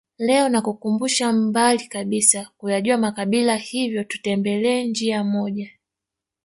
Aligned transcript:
Leo 0.17 0.49
nakukumbusha 0.49 1.33
mbali 1.33 1.87
kabisa 1.87 2.49
kuyajua 2.57 2.97
makabila 2.97 3.55
hivyo 3.55 4.03
tutembelee 4.03 4.83
njia 4.83 5.23
moja 5.23 5.69